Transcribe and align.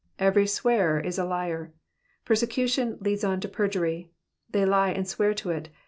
Every 0.17 0.47
swearer 0.47 0.99
is 0.99 1.19
a 1.19 1.25
liar. 1.25 1.73
Persecution 2.25 2.97
leads 3.01 3.23
on 3.23 3.39
to 3.41 3.47
perjury. 3.47 4.09
They 4.49 4.65
lie 4.65 4.89
and 4.89 5.07
swear 5.07 5.35
to 5.35 5.51
it. 5.51 5.69